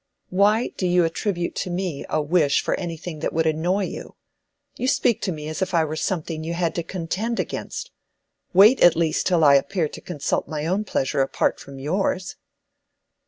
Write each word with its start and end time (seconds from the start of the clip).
"Why 0.31 0.69
do 0.77 0.87
you 0.87 1.03
attribute 1.05 1.53
to 1.57 1.69
me 1.69 2.05
a 2.09 2.19
wish 2.23 2.63
for 2.63 2.73
anything 2.73 3.19
that 3.19 3.31
would 3.33 3.45
annoy 3.45 3.83
you? 3.83 4.15
You 4.75 4.87
speak 4.87 5.21
to 5.21 5.31
me 5.31 5.47
as 5.47 5.61
if 5.61 5.75
I 5.75 5.85
were 5.85 5.95
something 5.95 6.43
you 6.43 6.55
had 6.55 6.73
to 6.73 6.81
contend 6.81 7.39
against. 7.39 7.91
Wait 8.51 8.81
at 8.81 8.95
least 8.95 9.27
till 9.27 9.43
I 9.43 9.53
appear 9.53 9.87
to 9.89 10.01
consult 10.01 10.47
my 10.47 10.65
own 10.65 10.85
pleasure 10.85 11.21
apart 11.21 11.59
from 11.59 11.77
yours." 11.77 12.35